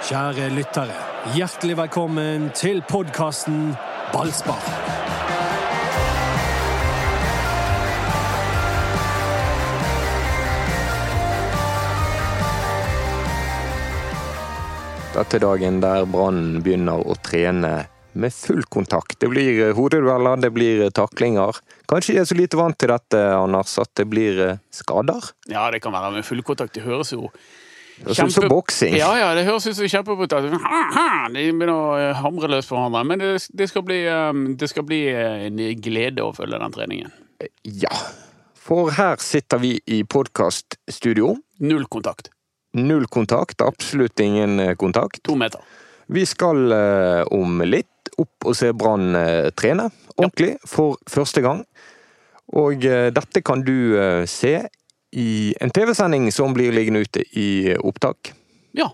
[0.00, 0.94] Kjære lyttere,
[1.36, 3.74] hjertelig velkommen til podkasten
[4.14, 4.62] Ballspar.
[15.12, 17.74] Dette er dagen der Brann begynner å trene
[18.16, 19.18] med full kontakt.
[19.20, 21.60] Det blir hodedueller, det blir taklinger.
[21.92, 25.34] Kanskje de er så lite vant til dette, Anders, at det blir eh, skader?
[25.52, 26.72] Ja, det kan være med full kontakt.
[26.78, 27.28] Det høres jo
[28.04, 28.96] høres ut som boksing.
[28.98, 30.50] Ja, ja, det høres ut som kjempebrutalt.
[30.50, 33.04] De begynner å eh, hamre løs på hverandre.
[33.06, 37.14] Men det, det, skal bli, eh, det skal bli en glede å følge den treningen.
[37.64, 37.92] Ja.
[38.60, 41.34] For her sitter vi i podkaststudio.
[41.64, 42.30] Null kontakt.
[42.78, 45.22] Null kontakt, absolutt ingen eh, kontakt.
[45.26, 45.62] To meter.
[46.06, 51.64] Vi skal eh, om litt opp og se Brann eh, trene ordentlig for første gang.
[52.60, 54.54] Og eh, dette kan du eh, se
[55.10, 58.32] i en TV-sending som blir liggende ute i opptak.
[58.72, 58.90] Ja.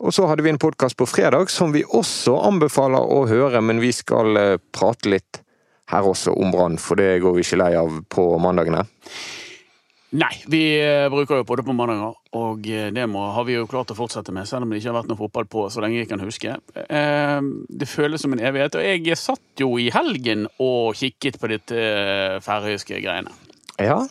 [0.00, 3.80] Og så hadde vi en podkast på fredag som vi også anbefaler å høre, men
[3.80, 5.42] vi skal eh, prate litt
[5.92, 8.82] her også om Brann, for det går vi ikke lei av på mandagene.
[10.16, 13.56] Nei, vi eh, bruker jo på det på mandager, og eh, det må, har vi
[13.56, 15.84] jo klart å fortsette med, selv om det ikke har vært noe fotball på så
[15.84, 16.58] lenge jeg kan huske.
[16.76, 21.88] Det føles som en evighet, og jeg satt jo i helgen og kikket på dette
[22.44, 23.32] færøyske greiene.
[23.80, 24.02] Ja,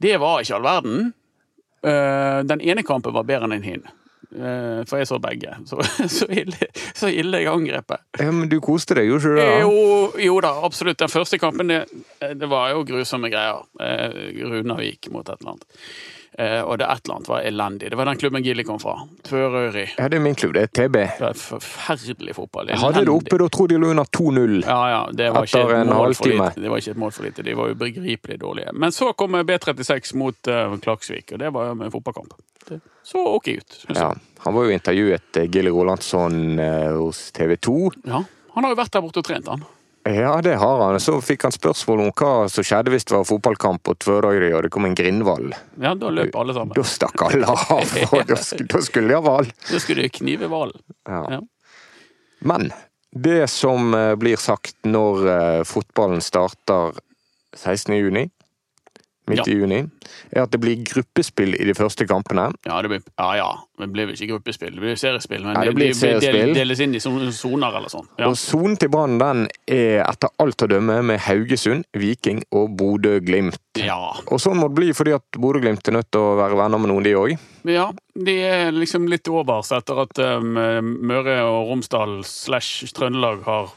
[0.00, 1.08] Det var ikke all verden.
[1.84, 3.82] Eh, Den ene kampen var bedre enn den hin.
[4.30, 5.56] Eh, For jeg så begge.
[5.66, 5.80] Så,
[6.18, 8.04] så, ille, så ille jeg angrepet.
[8.20, 9.58] ja men du koste deg, gjorde ikke du?
[9.64, 11.00] Jo, jo da, absolutt.
[11.02, 11.80] Den første kampen, det,
[12.38, 13.64] det var jo grusomme greier.
[13.80, 15.82] Eh, Runavik mot et eller annet.
[16.38, 17.90] Eh, og det et eller annet var elendig.
[17.90, 18.94] Det var den klubben Gilly kom fra.
[19.26, 19.86] Tvørøyri.
[19.98, 20.98] Ja, det er min klubb, det er TB.
[21.18, 22.70] Det er forferdelig fotball.
[22.70, 24.54] Jeg hadde det oppe, da tror de lå under 2-0.
[24.62, 26.52] Ja, ja, det var, ikke Etter et en halvtime.
[26.56, 27.46] det var ikke et mål for lite.
[27.46, 28.72] De var jo begripelig dårlige.
[28.72, 32.38] Men så kom B36 mot uh, Klaksvik, og det var jo en fotballkamp.
[32.68, 33.76] Det så ok ut.
[33.88, 33.96] jeg.
[33.96, 34.12] Ja,
[34.44, 37.76] han var jo intervjuet eh, Gilly Rolandsson uh, hos TV 2.
[38.04, 38.22] Ja.
[38.54, 39.64] Han har jo vært der borte og trent, han.
[40.08, 41.00] Ja, det har han.
[41.00, 44.64] Så fikk han spørsmål om hva som skjedde hvis det var fotballkamp på Tvøroyri og
[44.64, 45.50] det kom en grindvall.
[45.76, 46.72] Ja, Da løp alle sammen.
[46.76, 49.50] Da stakk alle av, og da skulle de ha hval.
[49.68, 50.80] Da skulle de knive hvalen.
[51.08, 51.20] Ja.
[51.36, 51.40] Ja.
[52.40, 52.70] Men
[53.12, 56.96] det som eh, blir sagt når eh, fotballen starter
[57.58, 57.94] 16.
[57.98, 58.28] juni,
[59.28, 59.52] midt Ja.
[59.52, 59.88] i juni,
[60.32, 62.52] er at det blir gruppespill i de første kampene.
[62.66, 63.50] Ja, det blir, ja, ja.
[63.80, 65.42] Det blir vel ikke gruppespill, det blir seriespill.
[65.44, 66.32] Men Ja, det blir de- de seriespill.
[66.32, 68.06] del- deles inn i soner eller sånn.
[68.18, 73.56] Og sonen til Brann den er etter alt å dømme med Haugesund, Viking og Bodø-Glimt.
[73.76, 73.96] ja.
[74.30, 76.90] Og sånn må det bli fordi at Bodø-Glimt er nødt til å være venner med
[76.90, 77.38] noen, de òg.
[77.64, 80.54] Ja, de er liksom litt overs etter at um,
[81.02, 83.70] Møre og Romsdal slash Trøndelag har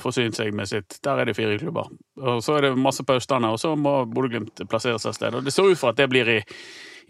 [0.00, 0.98] forsynt seg med sitt.
[1.04, 1.90] Der er det fire klubber.
[2.20, 5.36] Og så er det masse på Østlandet, og så må Bodø-Glimt plassere seg et sted.
[5.38, 6.38] Og det ser ut for at det blir i,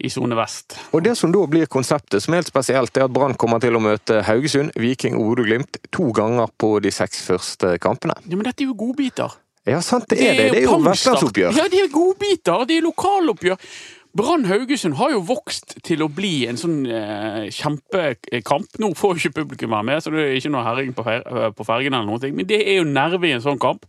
[0.05, 0.77] i sone vest.
[0.93, 3.77] Og det som da blir konseptet, som er helt spesielt, er at Brann kommer til
[3.77, 8.17] å møte Haugesund, Viking og Bodø-Glimt to ganger på de seks første kampene.
[8.27, 9.41] Ja, men dette er jo godbiter.
[9.65, 10.49] Ja, sant det er det.
[10.53, 11.55] Det er jo jo vestlandsoppgjør.
[11.57, 12.67] Ja, det er godbiter.
[12.69, 13.71] Det er lokaloppgjør.
[14.15, 18.77] Brann Haugesund har jo vokst til å bli en sånn eh, kjempekamp.
[18.79, 21.67] Nå får ikke publikum være med, så det er ikke noe herring på, fer på
[21.67, 22.31] noen.
[22.37, 23.83] Men det er jo nerve i en sånn kamp.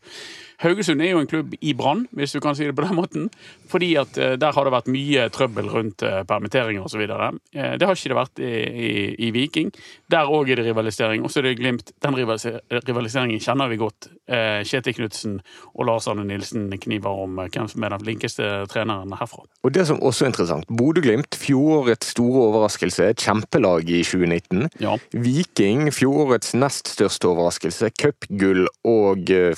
[0.63, 3.29] Haugesund er jo en klubb i brann, hvis du kan si det på den måten.
[3.69, 7.03] Fordi at eh, der har det vært mye trøbbel rundt eh, permitteringer osv.
[7.03, 8.53] Eh, det har ikke det vært i,
[8.87, 8.93] i,
[9.29, 9.73] i Viking.
[10.13, 11.25] Der òg er det rivalisering.
[11.27, 11.93] Og så er det Glimt.
[12.05, 14.11] Den rivaliseringen kjenner vi godt.
[14.27, 15.37] Kjetil Knutsen
[15.77, 19.45] og Lars Arne Nilsen kniver om hvem som er den flinkeste treneren herfra.
[19.63, 24.67] Og det som også er interessant, Bodø-Glimt, fjorårets store overraskelse, kjempelag i 2019.
[24.83, 24.97] Ja.
[25.15, 29.53] Viking, fjorårets nest største overraskelse, cupgull og eh,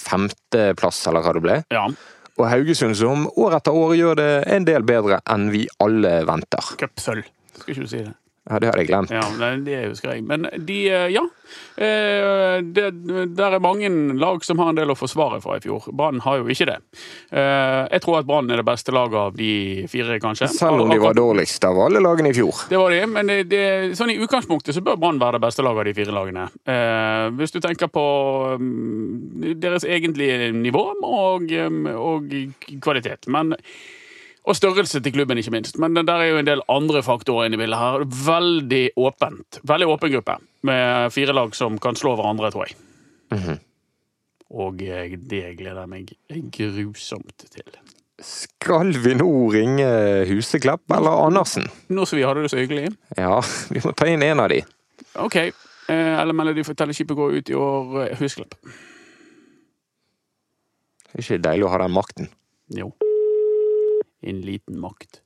[0.52, 1.58] femteplass, eller hva det ble.
[1.72, 1.88] ja.
[2.38, 6.68] Og Haugesund, som år etter år gjør det en del bedre enn vi alle venter.
[6.78, 7.24] Cupsølv.
[7.58, 8.12] Skal ikke du si det?
[8.48, 9.10] Ja, det hadde jeg glemt.
[9.12, 10.22] Ja, men det husker jeg.
[10.24, 11.24] Men de, eh, ja.
[11.76, 12.86] Eh, Det,
[13.36, 13.88] der er mange
[14.18, 15.90] lag som har en del å forsvare fra i fjor.
[15.92, 16.78] Brann har jo ikke det.
[17.30, 20.48] Eh, Jeg tror at Brann er det beste laget av de fire, kanskje.
[20.48, 22.64] Selv om de var dårligst av alle lagene i fjor.
[22.68, 23.64] Det var de, men det, det,
[23.96, 26.48] sånn i utgangspunktet så bør Brann være det beste laget av de fire lagene.
[27.38, 28.06] Hvis du tenker på
[28.58, 32.34] mm, deres egentlige nivå og, mm, og
[32.80, 33.28] kvalitet.
[33.28, 33.54] Men,
[34.46, 35.78] og størrelse til klubben, ikke minst.
[35.78, 38.04] Men der er jo en del andre faktorer inne i bildet her.
[38.28, 39.60] Veldig åpent.
[39.68, 40.38] Veldig åpen gruppe
[40.68, 42.78] med fire lag som kan slå hverandre, tror jeg.
[43.34, 43.58] Mhm.
[44.58, 46.12] Og eh, det gleder jeg meg
[46.56, 47.78] grusomt til.
[48.24, 49.88] Skal vi nå ringe
[50.26, 51.68] Huseklepp eller Andersen?
[51.92, 52.88] Nå som vi hadde det så hyggelig.
[53.18, 53.36] Ja,
[53.70, 54.62] vi må ta inn en av de.
[55.20, 55.36] OK.
[55.36, 58.16] Eh, eller Melodi Fortellerskipet går ut i år.
[58.18, 58.56] Huseklepp.
[61.08, 62.32] Det er ikke deilig å ha den makten.
[62.74, 62.90] Jo.
[64.20, 65.22] En liten makt.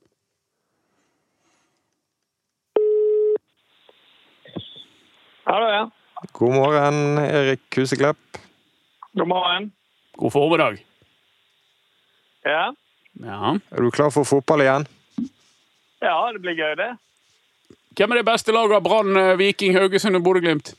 [5.43, 5.91] Hallo, ja.
[6.31, 8.17] God morgen, Erik Huseklepp.
[9.11, 9.73] God morgen.
[10.11, 10.77] God formiddag.
[12.43, 12.75] Ja.
[13.11, 13.57] Ja.
[13.69, 14.87] Er du klar for fotball igjen?
[16.03, 16.91] ja, det blir gøy, det.
[17.97, 20.73] Hvem er det beste laget av Brann, eh, Viking, Haugesund og Bodø-Glimt?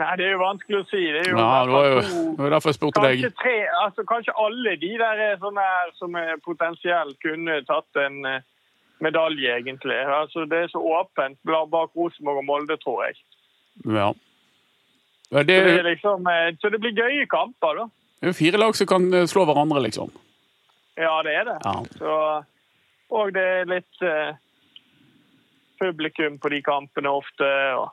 [0.00, 1.02] Nei, det er jo vanskelig å si.
[1.12, 3.34] Det er jo Nei, det var jo det var derfor jeg spurte Kanskje deg.
[3.42, 6.16] tre, altså kanskje alle de der er sånne her som
[6.46, 8.46] potensielt kunne tatt en eh,
[9.04, 9.98] medalje, egentlig.
[10.16, 13.20] Altså Det er så åpent bak Rosenborg og Molde, tror jeg.
[13.84, 14.12] Ja.
[15.32, 15.38] Det...
[15.38, 17.88] Så det, Det liksom, eh, så det blir gøye kamper, da.
[18.22, 20.12] er jo fire lag som kan eh, slå hverandre, liksom.
[20.96, 21.58] Ja, det er det.
[21.64, 21.76] Ja.
[21.98, 22.16] Så,
[23.10, 24.36] og det er litt uh,
[25.80, 27.48] publikum på de kampene ofte.
[27.80, 27.88] og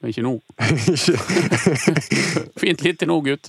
[0.00, 0.34] Men ikke nå.
[2.60, 3.46] Fint til nå, gutt.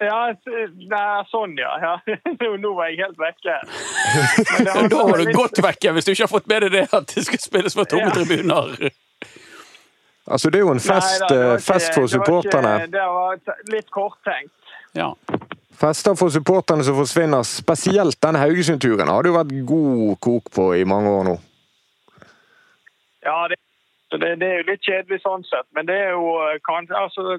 [0.00, 1.70] Ja, nei, sånn, ja.
[1.80, 1.94] ja.
[2.42, 3.54] Nå, nå var jeg helt vekke.
[4.66, 6.82] Men Da var du litt- godt vekke, hvis du ikke har fått med deg det
[6.92, 8.12] at det skal spilles for tomme Ja.
[8.12, 8.68] tribuner.
[10.26, 12.90] Altså, det er jo en fest, Nei da, eh, fest ikke- for det var ikke-
[12.92, 13.32] Det var
[13.72, 14.52] litt korttenkt.
[14.96, 15.10] Ja.
[15.76, 17.42] Fester for supporterne som forsvinner.
[17.44, 21.38] Spesielt denne Haugesund-turen har det jo vært god kok på i mange år nå.
[23.24, 23.56] Ja, det,
[24.16, 26.96] så det, det er jo litt kjedelig sånn sett, men det er jo eh, kanskje
[26.96, 27.36] altså,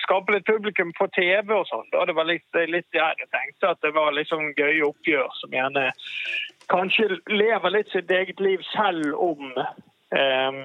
[0.00, 1.84] Skape litt publikum på TV og sånn.
[1.92, 5.52] Det var litt, litt der jeg tenkte, at det var litt sånn gøye oppgjør som
[5.52, 5.82] gjerne
[6.72, 10.56] kanskje lever litt sitt eget liv selv om eh,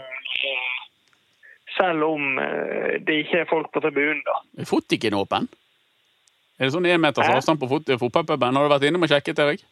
[1.76, 4.40] Selv om eh, det ikke er folk på tribunen, da.
[4.64, 5.52] Er Fotikken åpen?
[6.56, 8.56] Er det sånn én meters avstand på fot fotballpuben?
[8.56, 9.68] Har du vært inne og sjekket, Erik?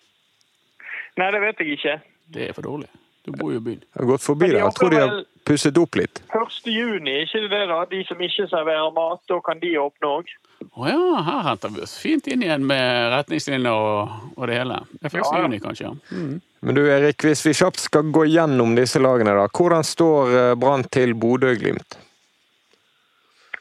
[1.17, 1.99] Nei, det vet jeg ikke.
[2.35, 2.91] Det er for dårlig.
[3.27, 3.81] Du bor jo i byen.
[3.83, 4.65] Jeg har gått forbi Men de der.
[4.65, 5.15] Jeg tror de har
[5.47, 6.21] pusset opp litt.
[6.31, 6.59] 1.
[6.71, 7.79] juni, ikke det da?
[7.91, 10.29] De som ikke serverer mat, da kan de åpne òg.
[10.77, 14.77] Å ja, her henter vi oss fint inn igjen med retningslinjer og, og det hele.
[14.95, 15.17] Det er 1.
[15.19, 15.41] Ja, ja.
[15.43, 15.91] juni, kanskje.
[15.91, 15.95] ja.
[16.15, 16.37] Mm.
[16.67, 19.45] Men du Erik, hvis vi kjapt skal gå gjennom disse lagene, da.
[19.53, 21.99] Hvordan står eh, Brann til Bodø-Glimt?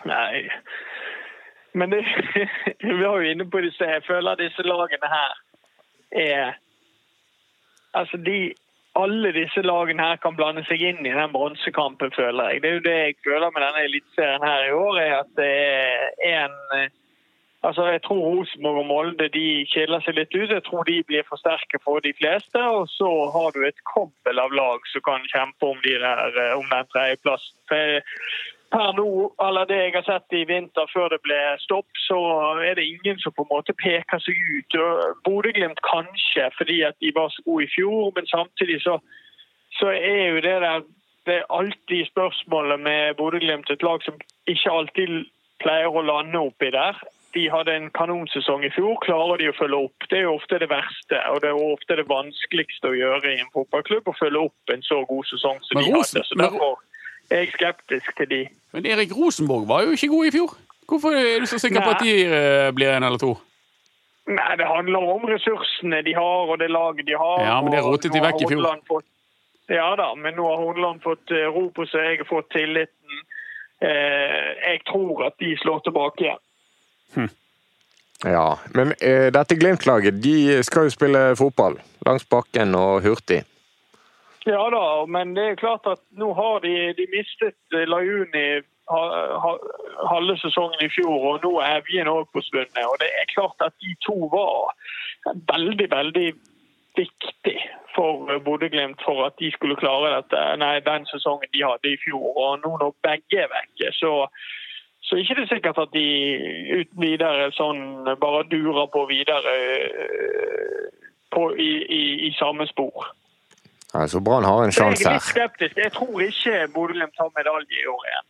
[0.09, 0.47] Nei.
[1.77, 2.05] Men det,
[2.87, 3.91] vi var jo inne på disse.
[3.91, 5.35] Jeg føler disse lagene her
[6.17, 6.55] er
[7.97, 8.53] Altså, de
[8.97, 12.63] Alle disse lagene her kan blande seg inn i den bronsekampen, føler jeg.
[12.63, 15.51] Det er jo det jeg føler med denne eliteserien her i år, er at det
[16.31, 16.95] er en
[17.67, 20.53] Altså, Jeg tror Rosenborg og Molde de skiller seg litt ut.
[20.53, 22.61] Jeg tror de blir for sterke for de fleste.
[22.79, 26.53] Og så har du et kobbel av lag som kan kjempe om, de der, eh,
[26.59, 27.57] om den tredjeplassen.
[28.75, 29.11] Per nå,
[29.47, 32.19] eller det jeg har sett i vinter før det ble stopp, så
[32.67, 34.79] er det ingen som på en måte peker seg ut.
[35.27, 38.99] Bodø-Glimt kanskje, fordi at de var så gode i fjor, men samtidig så,
[39.79, 40.87] så er jo det der
[41.27, 44.15] Det er alltid spørsmålet med Bodø-Glimt, et lag som
[44.47, 45.25] ikke alltid
[45.59, 47.01] pleier å lande oppi der.
[47.35, 48.95] De hadde en kanonsesong i fjor.
[49.03, 50.07] Klarer de å følge opp?
[50.11, 53.33] Det er jo ofte det verste, og det er jo ofte det vanskeligste å gjøre
[53.33, 54.07] i en fotballklubb.
[54.07, 56.23] Å følge opp en så god sesong som Men de hadde.
[56.31, 56.61] Så men-
[57.31, 58.49] derfor er jeg skeptisk til de.
[58.73, 60.57] Men Erik Rosenborg var jo ikke god i fjor.
[60.89, 63.37] Hvorfor er du så sikker på at de eh, blir en eller to?
[64.27, 67.45] Nei, Det handler om ressursene de har og det laget de har.
[67.47, 68.67] Ja, men det rotet de vekk i fjor.
[68.89, 69.07] Fått,
[69.69, 73.25] ja da, men nå har Hordaland fått eh, ro på seg, jeg har fått tilliten.
[73.83, 76.43] Eh, jeg tror at de slår tilbake igjen.
[78.25, 81.77] Ja, men eh, dette Glimt-laget de skal jo spille fotball.
[82.07, 83.43] Langs bakken og hurtig.
[84.47, 89.01] Ja da, men det er klart at nå har de, de mistet eh, Lajuni ha,
[89.43, 89.55] ha,
[90.13, 92.85] halve sesongen i fjor, og nå er Evjen òg forsvunnet.
[92.87, 94.77] Og det er klart at de to var
[95.51, 96.29] veldig, veldig
[96.97, 97.57] viktig
[97.97, 102.31] for Bodø-Glimt for at de skulle klare dette, nei, den sesongen de hadde i fjor.
[102.31, 104.15] Og nå når begge er vekke, så,
[105.03, 106.07] så ikke det sikkert at de
[106.79, 107.83] uten videre sånn
[108.23, 113.11] bare durer på videre eh, på, i, i, i samme spor.
[114.03, 115.19] Altså, Brann har en Så jeg er litt her.
[115.19, 115.77] skeptisk.
[115.77, 118.27] Jeg tror ikke Bodø-Glimt tar medalje i år igjen.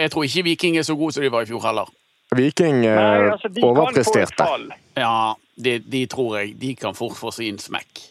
[0.00, 1.90] Jeg tror ikke Viking er så god som de var i fjor heller.
[2.34, 4.46] Viking eh, Nei, altså, de overpresterte.
[4.96, 5.34] Ja,
[5.64, 8.02] de, de tror jeg de kan fort få sin smekk.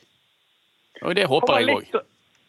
[1.01, 2.01] Og det håper jeg òg.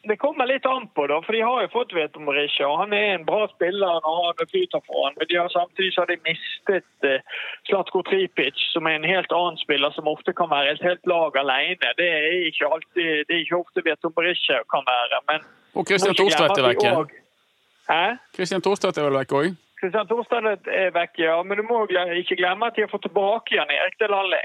[0.05, 2.93] Det kommer litt an på, da, for de har jo fått vite om og Han
[2.93, 6.13] er en bra spiller når han flyter for han, men de har samtidig så har
[6.13, 10.77] de mistet uh, Slatko Tripic, som er en helt annen spiller som ofte kan være
[10.77, 11.95] et helt lag alene.
[12.01, 15.21] Det er ikke alltid, det er ikke ofte Veto Morisha kan være.
[15.33, 15.45] men
[15.75, 17.21] Og Christian Thorstvedt er vekk?
[17.89, 18.05] Hæ?
[18.37, 19.55] Christian Thorstvedt er vel vekke òg?
[19.85, 21.35] Kristian Thorstvedt er vekk, ja.
[21.43, 21.83] Men du må
[22.21, 24.41] ikke glemme at de har fått tilbake igjen Erik Delalli.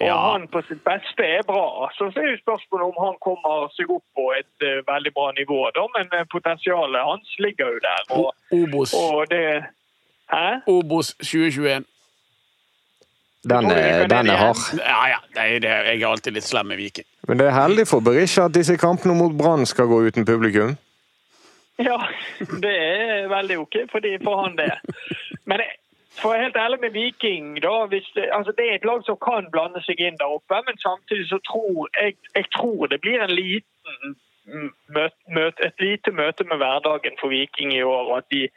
[0.00, 0.16] Og Ja.
[0.32, 1.90] han på sitt beste er bra.
[1.98, 5.58] Så er jo spørsmålet om han kommer seg opp på et uh, veldig bra nivå.
[5.74, 5.86] Da.
[5.96, 8.02] Men eh, potensialet hans ligger jo der.
[8.18, 8.28] Og,
[8.60, 8.94] Obos.
[8.94, 9.64] og det
[10.32, 10.60] Hæ?
[10.66, 11.84] Obos 2021.
[13.48, 14.62] Den, er- den er hard.
[14.78, 15.18] Ja, ja.
[15.34, 17.06] Nei, det, jeg er alltid litt slem med Viking.
[17.28, 20.76] Men det er heldig for Berisha at disse kampene mot Brann skal gå uten publikum.
[21.78, 21.96] Ja,
[22.62, 24.72] det er veldig OK fordi for han det.
[25.46, 25.76] Men jeg,
[26.20, 29.18] for å være helt ærlig med Viking, da, hvis altså det er et lag som
[29.22, 33.22] kan blande seg inn der oppe, men samtidig så tror jeg, jeg tror det blir
[33.22, 34.16] en liten
[34.96, 38.10] møte, møte, et lite møte med hverdagen for Viking i år.
[38.10, 38.48] og at de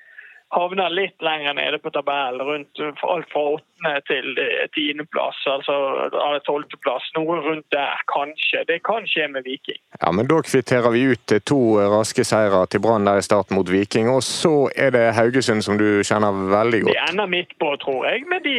[0.51, 5.75] havner litt lenger nede på tabellen, rundt alt fra åttende til eh, tiendeplass, altså
[6.46, 7.08] tolvteplass.
[7.15, 8.65] Noe rundt der, kanskje.
[8.67, 9.79] Det kan skje med Viking.
[10.01, 13.72] Ja, men Da kvitterer vi ut to raske seire til Brann der i starten mot
[13.72, 14.10] Viking.
[14.12, 17.00] Og så er det Haugesund som du kjenner veldig godt.
[17.00, 18.27] De ender midt på, tror jeg.
[18.31, 18.58] Men de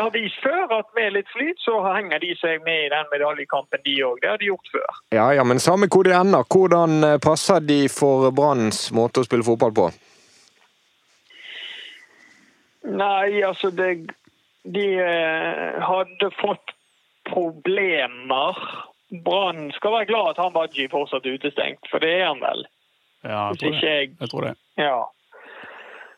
[0.00, 3.84] har vist før at med litt flyt så henger de seg med i den medaljekampen,
[3.84, 4.20] de òg.
[4.22, 5.00] Det har de gjort før.
[5.14, 9.46] Ja, ja, men samme hvor de ender, hvordan passer de for Branns måte å spille
[9.46, 9.90] fotball på?
[12.88, 14.08] Nei, altså det,
[14.64, 16.74] De eh, hadde fått
[17.28, 18.56] problemer.
[19.24, 22.66] Brann skal være glad at han Baji fortsatt er utestengt, for det er han vel?
[23.24, 23.84] Ja, jeg tror, det.
[23.84, 24.54] Jeg, jeg tror det.
[24.78, 24.98] Ja.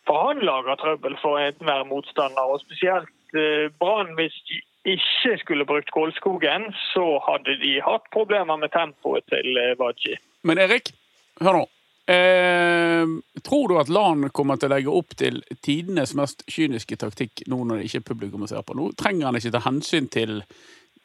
[0.06, 4.14] For han lager trøbbel for enhver motstander, og spesielt eh, Brann.
[4.18, 4.60] Hvis de
[4.94, 10.16] ikke skulle brukt Kålskogen, så hadde de hatt problemer med tempoet til eh.
[10.42, 10.94] Men Erik,
[11.40, 11.66] hør nå.
[12.08, 13.06] Eh,
[13.42, 17.62] tror du at LAN kommer til å legge opp til tidenes mest kyniske taktikk nå
[17.64, 18.74] når det ikke er publikum ser på?
[18.74, 20.40] Nå trenger han ikke ta hensyn til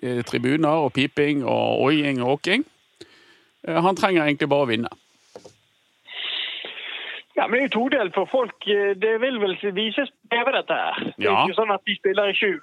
[0.02, 2.66] eh, tribuner og piping og oiing og åking.
[3.68, 4.94] Eh, han trenger egentlig bare å vinne.
[7.36, 8.56] Ja, men Det er jo todelt for folk.
[8.66, 11.02] Det vil vel vises TV, dette her.
[11.04, 11.12] Ja.
[11.18, 12.62] Det er ikke sånn at de spiller i skjul.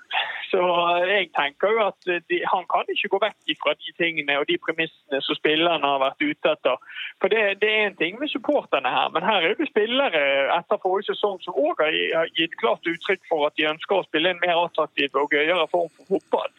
[0.52, 0.60] Så
[1.08, 4.58] jeg tenker jo at de, han kan ikke gå vekk fra de tingene og de
[4.60, 6.82] premissene som spillerne har vært ute etter.
[7.22, 10.22] For det, det er en ting med supporterne her, men her er det spillere
[10.58, 14.34] etter forrige sesong som òg har gitt klart uttrykk for at de ønsker å spille
[14.34, 16.52] en mer attraktiv og gøyere form for fotball.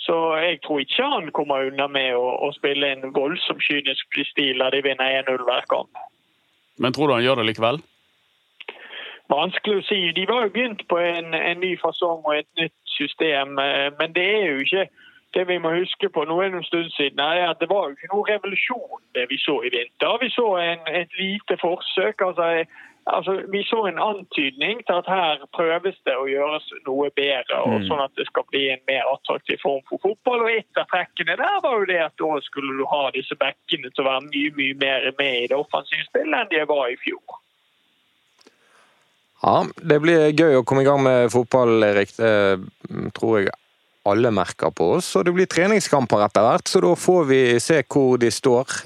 [0.00, 4.62] Så jeg tror ikke han kommer unna med å, å spille en voldsomt kynisk stil
[4.62, 6.04] der de vinner 1-0 hver kamp.
[6.78, 7.82] Men tror du han gjør det likevel?
[9.30, 9.98] Vanskelig å si.
[10.14, 14.14] De var jo begynt på en, en ny fasong og et nytt system, eh, men
[14.16, 14.88] det er jo ikke
[15.34, 18.12] det vi må huske på nå en stund siden, er at det var jo ikke
[18.12, 20.16] noe revolusjon det vi så i vinter.
[20.22, 22.26] Vi så en, et lite forsøk.
[22.28, 22.64] altså
[23.06, 27.80] Altså, vi så en antydning til at her prøves det å gjøres noe bedre, og
[27.80, 27.86] mm.
[27.88, 30.44] sånn at det skal bli en mer attraktiv form for fotball.
[30.44, 33.90] Og Et av trekkene der var jo det at da skulle du ha disse bekkene
[33.90, 37.00] til å være mye mye mer med i det offensive spillet enn de var i
[37.00, 37.40] fjor.
[39.40, 39.56] Ja,
[39.88, 42.12] det blir gøy å komme i gang med fotball, Erik.
[42.18, 43.56] Det mm, tror jeg
[44.10, 45.14] alle merker på oss.
[45.16, 48.82] Og det blir treningskamper etter hvert, så da får vi se hvor de står.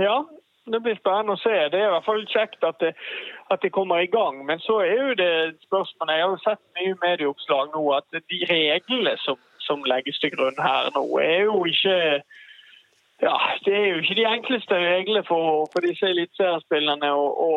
[0.00, 0.22] Ja,
[0.72, 1.54] det blir spennende å se.
[1.72, 2.92] Det er i hvert fall kjekt at det,
[3.52, 4.40] at det kommer i gang.
[4.46, 5.32] Men så er jo det
[5.66, 10.32] spørsmålet Jeg har jo sett mye medieoppslag nå at de reglene som, som, legges til
[10.36, 11.98] grunn her nå, er jo ikke
[13.22, 17.52] ja, Det er jo ikke de enkleste reglene for, for disse eliteseriespillerne å, å,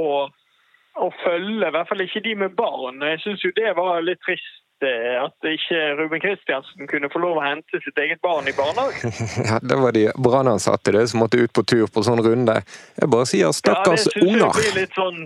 [0.00, 0.04] å,
[0.98, 1.68] å, følge.
[1.68, 3.02] I hvert fall ikke de med barn.
[3.12, 7.44] Jeg syns jo det var litt trist at ikke Ruben Kristiansen kunne få lov å
[7.44, 9.12] hente sitt eget barn i barnehagen.
[9.50, 12.60] ja, Det var de brannansatte det som måtte ut på tur på sånn runde.
[12.96, 14.56] Jeg bare sier stakkars ja, det unger.
[14.56, 15.20] Blir litt sånn,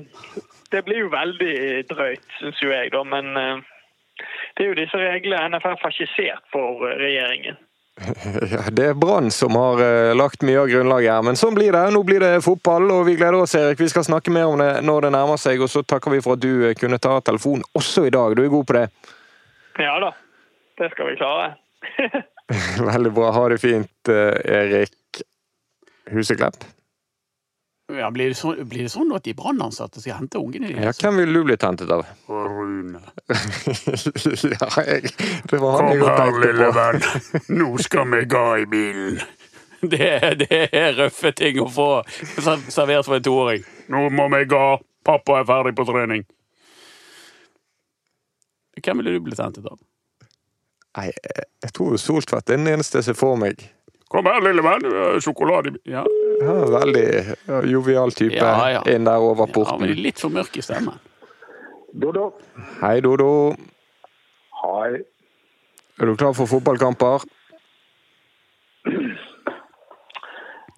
[0.75, 1.54] det blir jo veldig
[1.92, 3.04] drøyt, syns jo jeg, da.
[3.06, 3.62] Men uh,
[4.56, 7.61] det er jo disse reglene NFF har skissert for uh, regjeringen.
[8.51, 11.73] Ja, Det er Brann som har uh, lagt mye av grunnlaget her, men sånn blir
[11.73, 11.85] det.
[11.95, 13.81] Nå blir det fotball, og vi gleder oss, Erik.
[13.81, 16.39] Vi skal snakke mer om det når det nærmer seg, og så takker vi for
[16.39, 18.35] at du kunne ta telefonen også i dag.
[18.35, 18.87] Du er god på det.
[19.83, 20.13] Ja da,
[20.83, 21.53] det skal vi klare.
[22.93, 23.31] Veldig bra.
[23.31, 25.23] Ha det fint, eh, Erik
[26.11, 26.65] Huseklepp.
[27.93, 30.87] Ja, blir, det sånn, blir det sånn at de brannansatte skal hente ungene dine?
[30.87, 32.07] Ja, hvem ville du blitt hentet av?
[32.33, 33.03] Rune.
[34.55, 35.11] ja, jeg,
[35.50, 37.05] det var han Kom her, lille venn.
[37.53, 39.21] Nå skal vi ga i bilen.
[39.85, 40.07] Det,
[40.41, 41.88] det er røffe ting å få
[42.73, 43.67] servert for en toåring.
[43.93, 44.79] Nå må vi ga.
[45.05, 46.23] Pappa er ferdig på trening.
[48.81, 49.76] Hvem ville du blitt hentet av?
[50.97, 51.11] Nei,
[51.67, 53.61] jeg tror Soltvedt er den eneste jeg ser for meg.
[54.09, 54.88] Kom her, lille venn.
[55.21, 56.07] Sjokolade ja.
[56.41, 56.55] Ja.
[56.75, 57.07] Veldig
[57.71, 58.83] jovial type ja, ja.
[58.91, 59.85] inn der over porten.
[59.85, 60.99] Ja, men litt for mørk i stemmen.
[61.93, 62.33] Dodo.
[62.81, 63.55] Hei, Dodo.
[64.64, 65.05] Hei.
[66.00, 67.23] Er du klar for fotballkamper?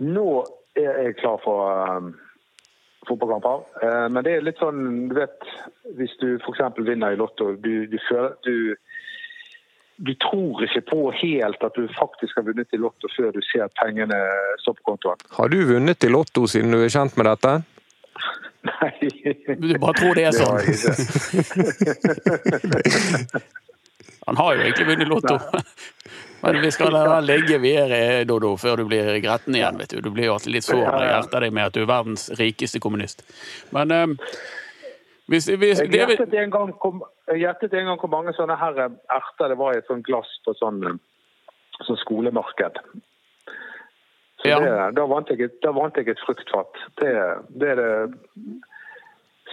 [0.05, 0.29] Nå
[0.77, 2.15] er jeg klar for um
[3.09, 3.63] fotballkamper.
[3.83, 5.49] Uh, men det er litt sånn, du vet
[5.99, 6.63] Hvis du f.eks.
[6.87, 7.99] vinner i Lotto, du, du,
[8.47, 8.55] du,
[9.97, 13.69] du, tror ikke på helt at du faktisk har vunnet i Lotto før du ser
[13.81, 14.19] pengene
[14.63, 15.19] stå på kontoen.
[15.39, 17.53] Har du vunnet i Lotto siden du er kjent med dette?
[18.67, 18.93] Nei.
[19.61, 20.59] Du bare tror det er sånn?
[24.27, 25.39] Han har jo egentlig vunnet Lotto.
[26.41, 29.79] Men vi skal la ligge videre, Dodo, før du blir gretten igjen.
[29.79, 31.89] vet Du Du blir jo alltid litt sår i hjertet deg med at du er
[31.91, 33.25] verdens rikeste kommunist.
[33.75, 34.07] Men eh,
[35.27, 39.75] hvis, hvis Jeg det, jeg gjettet en gang hvor mange sånne her erter det var
[39.75, 41.01] i et sånt glass på sånn,
[41.83, 42.79] sånn skolemarked.
[44.43, 44.61] Så Ja.
[44.61, 46.79] det, da, vant jeg da vant jeg et fruktfat.
[47.01, 47.13] Det,
[47.59, 47.91] det er det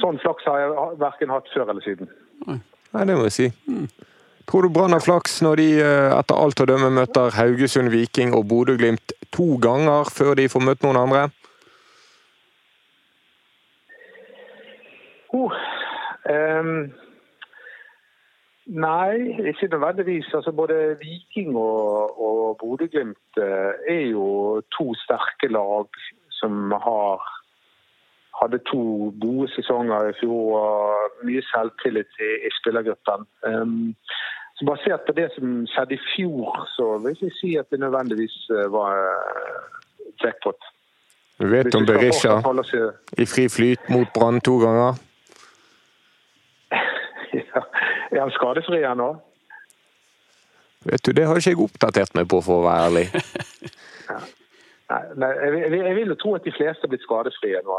[0.01, 2.07] Sånn flaks har jeg verken hatt før eller siden.
[2.47, 3.45] Nei, det må jeg si.
[4.49, 8.33] Tror du Brann har flaks når de eh, etter alt å dømme møter Haugesund, Viking
[8.33, 11.27] og Bodø-Glimt to ganger før de får møtt noen andre?
[15.33, 15.51] Oh,
[16.29, 16.93] um,
[18.65, 19.13] nei,
[19.49, 20.33] ikke nødvendigvis.
[20.33, 25.87] Altså, både Viking og, og Bodø-Glimt eh, er jo to sterke lag
[26.29, 27.23] som har
[28.41, 33.27] hadde to gode sesonger i fjor og mye selvtillit i, i spillergruppen.
[33.47, 33.93] Um,
[34.55, 38.35] så Basert på det som skjedde i fjor, så vil jeg si at det nødvendigvis
[38.53, 39.61] eh, var eh,
[40.23, 40.69] jackpot.
[41.39, 42.35] Vi vet om Berisha
[43.17, 44.99] i fri flyt mot Brann to ganger?
[47.33, 47.61] Ja.
[48.11, 49.09] Er han skadefri ennå?
[50.85, 53.05] Vet du, Det har ikke jeg oppdatert meg på, for å være ærlig.
[54.93, 57.77] Nei, nei jeg, vil- jeg vil jo tro at de fleste er blitt skadefrie nå.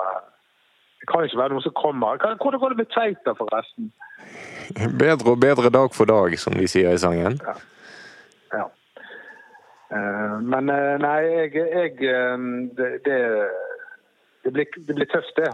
[0.98, 2.16] Det kan jo ikke være noen som kommer.
[2.16, 3.90] Hvordan går det med Tveita, forresten?
[4.98, 7.36] Bedre og bedre dag for dag, som de sier i sangen.
[7.44, 7.54] Ja.
[8.56, 8.64] ja.
[10.42, 12.48] Men eh, nei, jeg, jeg eh,
[12.80, 13.18] det, det,
[14.48, 15.52] det, blir, det blir tøft, det.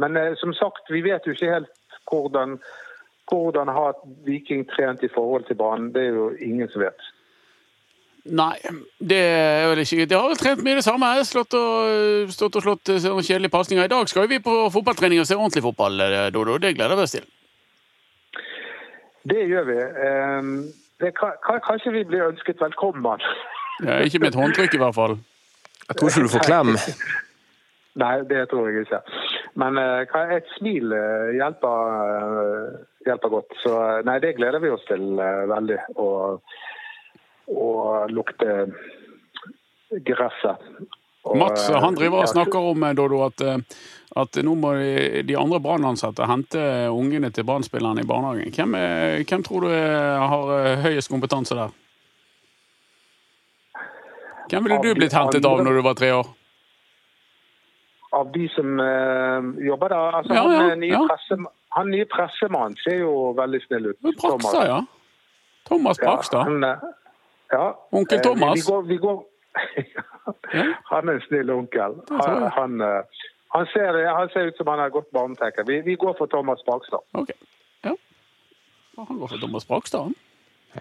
[0.00, 2.56] Men eh, som sagt, vi vet jo ikke helt hvordan,
[3.30, 3.94] hvordan har
[4.26, 5.92] Viking trent i forhold til banen.
[5.94, 7.08] Det er jo ingen som vet.
[8.36, 8.56] Nei,
[9.00, 11.08] det er vel ikke De har vel trent mye det samme.
[11.24, 13.86] Slått og, stått og slått eh, sånne kjedelige pasninger.
[13.88, 16.58] I dag skal vi på fotballtrening og se ordentlig fotball, eh, Dodo.
[16.60, 17.24] Det gleder vi oss til.
[19.30, 19.78] Det gjør vi.
[19.80, 20.52] Eh,
[21.00, 23.20] Det kan, kan, kanskje vi blir ønsket velkommen.
[23.80, 25.14] Ja, ikke med et håndtrykk, i hvert fall.
[25.88, 26.74] Jeg tror ikke du får klem.
[27.96, 28.98] Nei, det tror jeg ikke.
[29.56, 32.74] Men eh, kan- et smil eh, hjelper, eh,
[33.10, 33.58] hjelper godt.
[33.62, 35.78] Så eh, nei, det gleder vi oss til eh, veldig.
[36.00, 37.68] Å
[38.10, 38.56] lukte
[40.06, 40.66] gresset.
[41.26, 43.42] Og, Mats eh, han driver og snakker om Dodo, at,
[44.22, 46.62] at nå må de, de andre Brann-ansatte hente
[46.94, 48.54] ungene til Brann-spillerne i barnehagen.
[48.54, 51.74] Hvem, er, hvem tror du har høyest kompetanse der?
[54.50, 56.30] Hvem ville du blitt hentet av når du var tre år?
[58.18, 60.16] Av de som uh, jobber der.
[60.18, 61.02] Altså, Ja, ja, nye ja.
[61.06, 61.38] presse,
[61.76, 63.98] han nye pressemannen ser jo veldig snill ut.
[64.02, 64.78] Brakstad, ja.
[65.68, 66.48] Thomas Brakstad.
[66.48, 66.86] han, eh,
[67.52, 67.66] ja.
[67.90, 68.56] Onkel Eh, Thomas.
[68.58, 69.20] Vi, går, vi går.
[70.90, 71.94] Han er en snill onkel.
[72.10, 73.02] Han, han, eh,
[73.54, 75.64] han, ser, han ser ut som han har godt barnetekke.
[75.66, 77.02] Vi, vi går for Thomas Brakstad.
[77.12, 77.34] Okay.
[77.82, 77.94] Ja.
[78.96, 80.02] Han går for Thomas Brakstad.
[80.02, 80.14] han.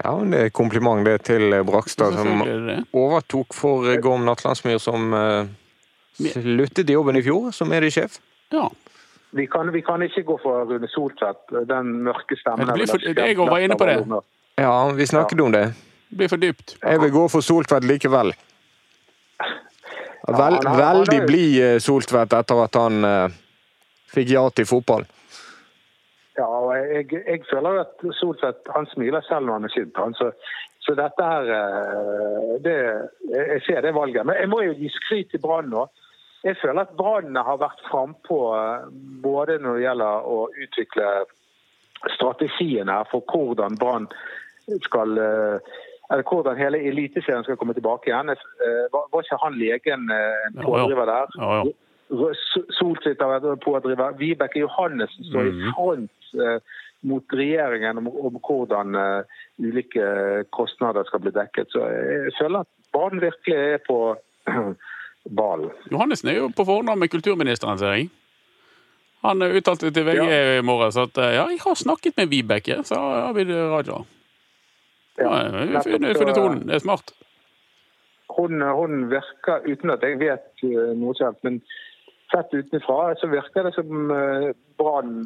[0.04, 5.10] Ja, men Det er kompliment det til Brakstad, som er overtok for Gorm Natlandsmyr, som
[6.14, 8.20] sluttet i jobben i fjor som mediesjef.
[8.54, 8.68] Ja.
[9.32, 11.52] Vi kan, vi kan ikke gå for Rune Soltvedt.
[11.70, 12.68] Den mørke stemmen.
[12.68, 14.24] Det blir for- jeg var inne på det.
[14.58, 15.74] Ja, vi snakket om det.
[16.10, 16.78] Det blir for dypt.
[16.84, 18.34] Jeg vil gå for Soltvedt likevel.
[20.28, 23.30] Vel, ja, han veldig blid eh, Soltvedt etter at han uh,
[24.14, 25.06] fikk ja til fotball.
[26.38, 29.96] Ja, og jeg, jeg føler at Soltvedt han smiler selv når han er sint.
[29.98, 30.32] Han, så,
[30.86, 32.76] så dette her eh, det,
[33.34, 34.26] Jeg ser det valget.
[34.26, 35.88] Men jeg må jo gi skryt til Brann nå.
[36.44, 38.40] Jeg føler at Brann har vært frampå
[39.24, 41.10] både når det gjelder å utvikle
[42.16, 44.08] strategien her for hvordan Brann
[44.86, 45.74] skal eh,
[46.10, 48.32] eller hvordan hele Eliteserien skal komme tilbake igjen.
[48.34, 51.36] Eh, Var, ikke han legen eh, pådriver der?
[51.38, 51.64] Ja,
[52.10, 54.16] har vært pådriver.
[54.18, 56.58] Vibeke Johannessen står i front eh,
[57.06, 60.08] mot regjeringen om, om hvordan eh, ulike
[60.56, 61.70] kostnader skal bli dekket.
[61.76, 64.00] Så jeg føler at Brann virkelig er på
[65.26, 65.72] ballen.
[65.92, 68.10] Johannessen er jo på fornavn med kulturministeren, ser jeg.
[69.26, 70.28] Han eh, uttalte til VG
[70.60, 74.04] i morges at eh, ja, jeg har snakket med Vibeke, sa Abid Raja.
[75.20, 76.64] Ja, har funnet funnet tonen.
[76.68, 77.12] Det er smart.
[78.38, 81.60] Hun, hun virker, uten at jeg vet eh, noe sånt, men
[82.32, 84.12] sett utenfra så virker det som
[84.78, 85.24] Brann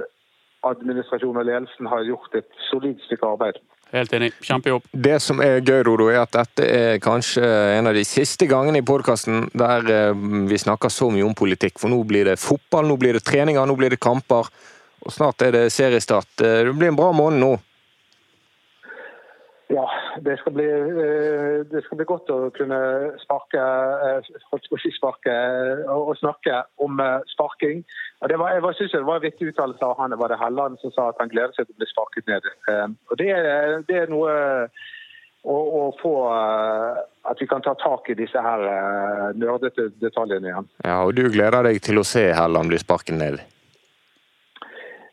[0.64, 3.60] administrasjonen og ledelsen har gjort et solid stykke arbeid.
[3.94, 4.32] Helt enig.
[4.42, 4.88] Kjempejobb.
[4.92, 7.46] Det som er gøy, Rodo, er at dette er kanskje
[7.78, 11.78] en av de siste gangene i podkasten der eh, vi snakker så mye om politikk.
[11.82, 14.50] For nå blir det fotball, nå blir det treninger, nå blir det kamper.
[15.04, 16.32] Og snart er det seriestart.
[16.42, 17.54] Eh, Det blir en bra måned nå.
[19.72, 19.90] Ja,
[20.22, 22.80] det skal, bli, eh, det skal bli godt å kunne
[23.22, 24.32] sparke eh,
[24.98, 27.00] sparke eh, og snakke om
[27.32, 27.84] sparking.
[28.28, 30.12] Det var, jeg var- synes det var en viktig uttalelse av han.
[30.12, 32.50] det Var det Helland som sa at han gleder seg til å bli sparket ned.
[33.12, 33.30] Og det,
[33.88, 34.36] det er noe
[35.44, 36.14] å, å få
[37.24, 40.70] At vi kan ta tak i disse her nerdete detaljene igjen.
[40.84, 43.40] Ja, og du gleder deg til å se Helland bli sparket ned?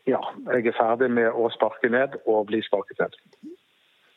[0.05, 0.19] Ja,
[0.51, 3.15] jeg er ferdig med å sparke ned og bli sparket ned.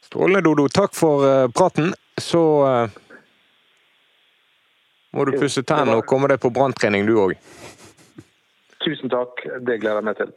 [0.07, 0.69] Strålende, Dodo.
[0.69, 1.93] Takk for eh, praten.
[2.21, 3.01] Så eh,
[5.15, 7.35] må du pusse tennene og komme deg på branntrening, du òg.
[8.85, 10.33] Tusen takk, det gleder jeg meg til.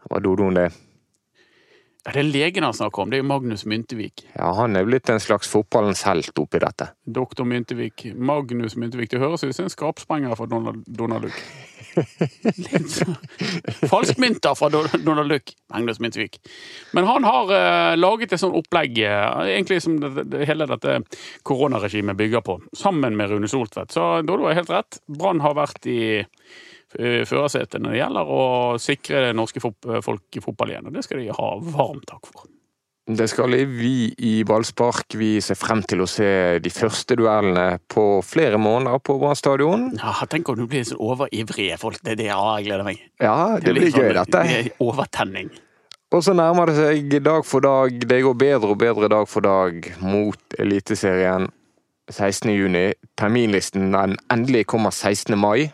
[0.00, 0.70] Det var Dodoen, det.
[2.06, 3.10] Ja, det er legen han snakker om.
[3.12, 4.22] Det er Magnus Myntevik.
[4.32, 6.86] Ja, han er blitt en slags fotballens helt oppi dette.
[7.04, 8.06] Doktor Myntevik.
[8.16, 9.10] Magnus Myntevik.
[9.12, 11.42] Det høres ut som en skrapsprenger fra Donald, Donald Duck.
[12.56, 13.16] Litt så-
[13.90, 15.52] Falskmynter fra Donald Duck.
[15.74, 16.40] Magnus Myntevik.
[16.96, 21.02] Men han har uh, laget et sånt opplegg, uh, egentlig som det, det, hele dette
[21.44, 23.92] koronaregimet bygger på, sammen med Rune Soltvedt.
[23.92, 25.02] Så Dodo har helt rett.
[25.20, 26.00] Brann har vært i
[26.98, 28.44] førersetet når det gjelder å
[28.82, 32.48] sikre det norske folk i fotball igjen, og det skal de ha varm takk for.
[33.10, 35.16] Det skal vi i ballspark.
[35.18, 39.88] Vi ser frem til å se de første duellene på flere måneder på Brann stadion.
[39.98, 41.98] Ja, tenk om du blir så overivrige folk.
[42.04, 43.00] Det er det jeg gleder meg.
[43.18, 44.44] Ja, det blir litt gøy, sånn- dette.
[44.46, 45.50] det er Overtenning.
[46.12, 47.98] Og så nærmer det seg dag for dag.
[48.06, 51.48] Det går bedre og bedre dag for dag mot Eliteserien
[52.10, 52.50] 16.
[52.54, 52.92] juni.
[53.16, 55.36] Terminlisten den endelig kommer 16.
[55.38, 55.72] mai.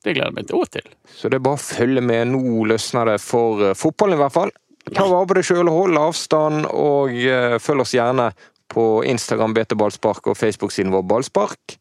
[0.00, 0.92] Det gleder jeg meg også til.
[1.12, 2.32] Så det er bare å følge med.
[2.32, 4.52] Nå løsner det for eh, fotballen, i hvert fall.
[4.96, 8.30] Ta vare på deg sjøl, hold avstand, og eh, følg oss gjerne
[8.70, 11.76] på Instagram BT Ballspark og Facebook-siden vår Ballspark.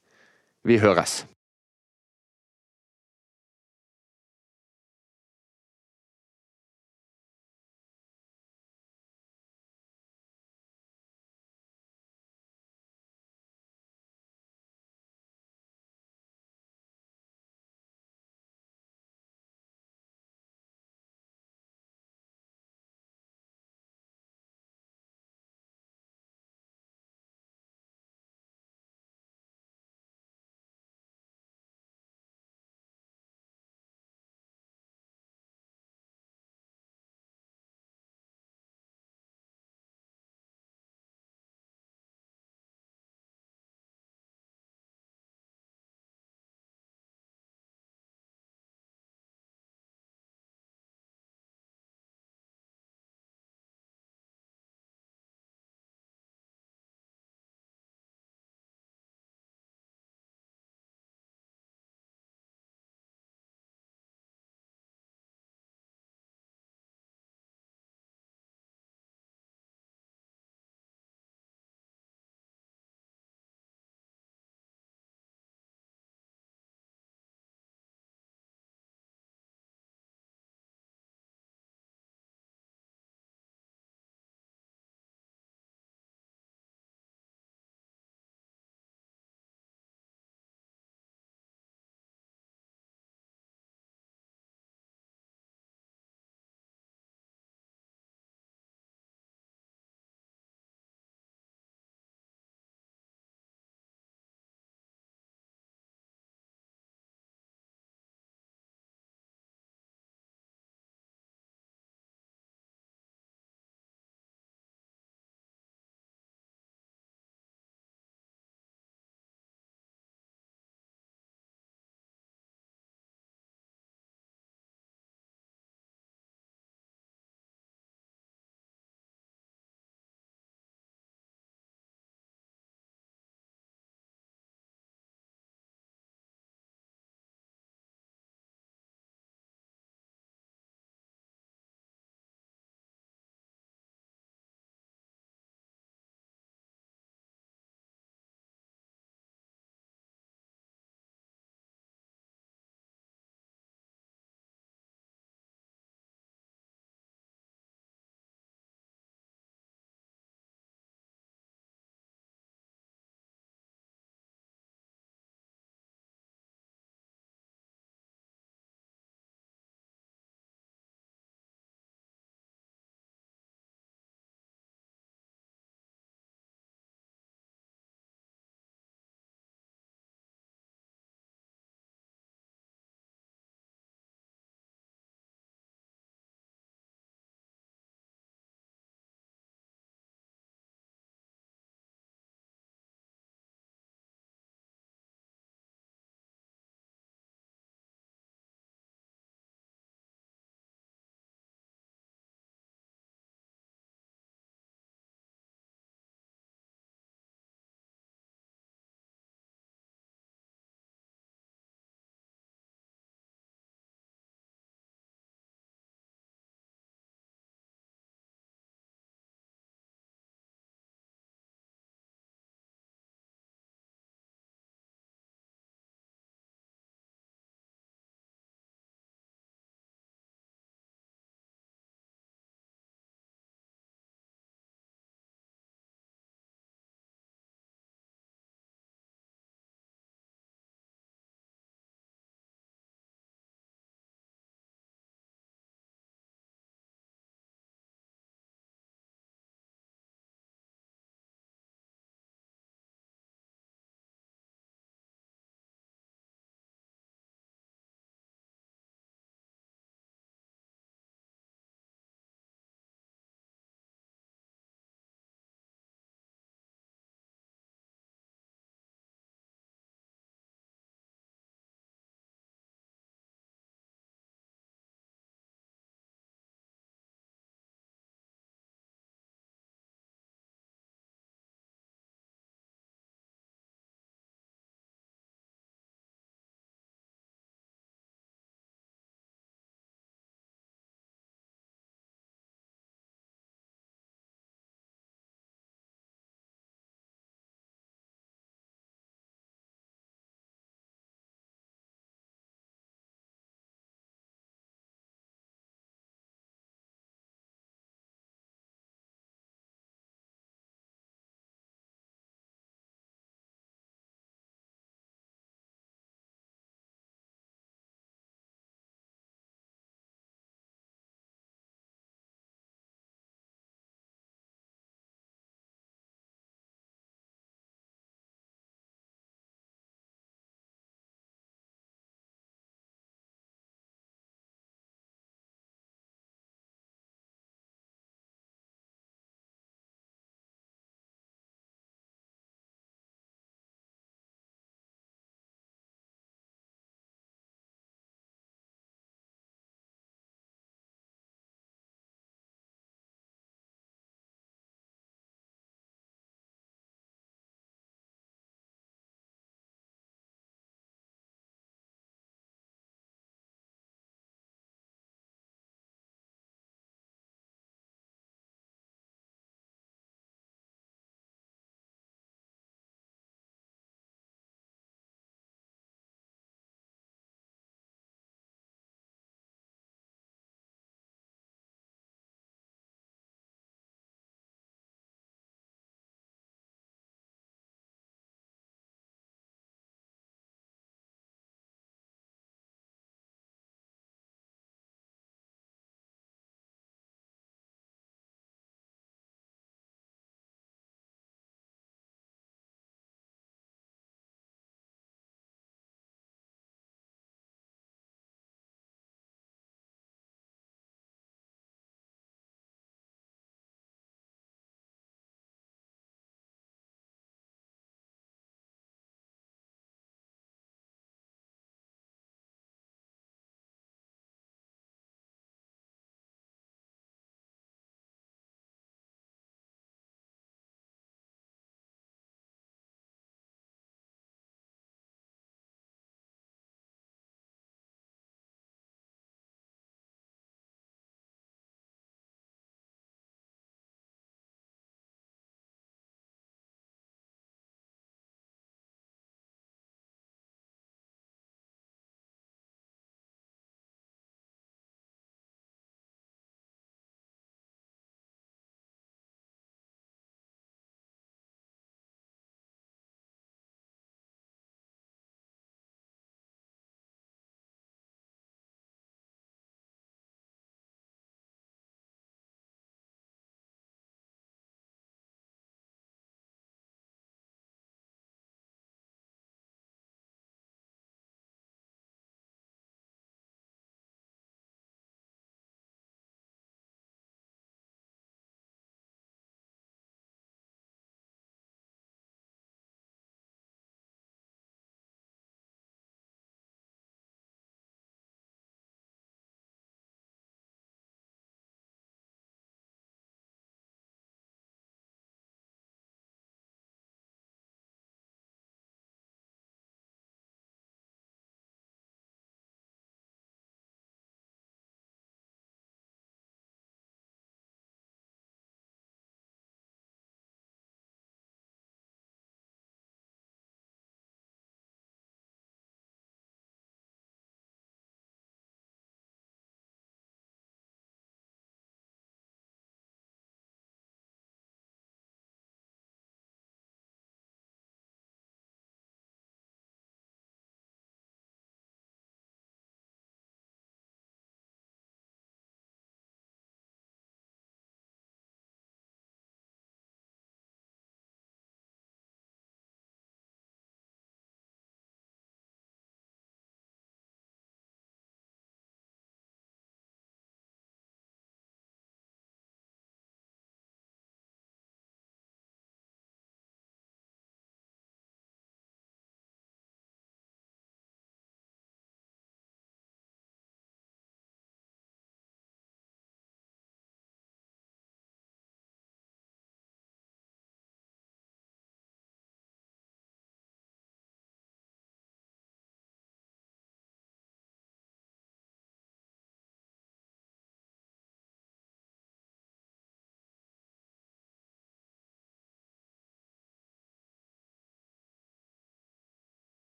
[0.67, 1.21] Vi høres.